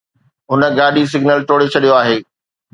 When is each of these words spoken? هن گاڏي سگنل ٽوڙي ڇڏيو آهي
هن 0.51 0.61
گاڏي 0.79 1.03
سگنل 1.13 1.39
ٽوڙي 1.47 1.67
ڇڏيو 1.73 1.93
آهي 2.01 2.17